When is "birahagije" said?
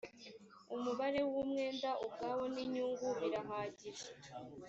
3.19-4.07